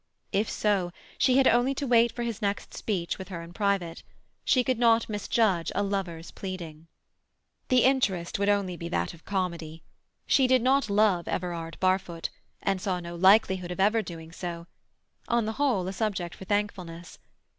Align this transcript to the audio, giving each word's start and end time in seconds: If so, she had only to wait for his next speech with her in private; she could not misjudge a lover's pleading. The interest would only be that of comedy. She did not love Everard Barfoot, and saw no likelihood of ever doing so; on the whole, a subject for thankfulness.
If 0.31 0.49
so, 0.49 0.91
she 1.19 1.37
had 1.37 1.47
only 1.47 1.75
to 1.75 1.85
wait 1.85 2.11
for 2.11 2.23
his 2.23 2.41
next 2.41 2.73
speech 2.73 3.19
with 3.19 3.27
her 3.27 3.43
in 3.43 3.53
private; 3.53 4.01
she 4.43 4.63
could 4.63 4.79
not 4.79 5.07
misjudge 5.07 5.71
a 5.75 5.83
lover's 5.83 6.31
pleading. 6.31 6.87
The 7.67 7.83
interest 7.83 8.39
would 8.39 8.49
only 8.49 8.75
be 8.75 8.89
that 8.89 9.13
of 9.13 9.25
comedy. 9.25 9.83
She 10.25 10.47
did 10.47 10.63
not 10.63 10.89
love 10.89 11.27
Everard 11.27 11.77
Barfoot, 11.79 12.31
and 12.63 12.81
saw 12.81 12.99
no 12.99 13.15
likelihood 13.15 13.69
of 13.69 13.79
ever 13.79 14.01
doing 14.01 14.31
so; 14.31 14.65
on 15.27 15.45
the 15.45 15.51
whole, 15.61 15.87
a 15.87 15.93
subject 15.93 16.33
for 16.33 16.45
thankfulness. 16.45 17.19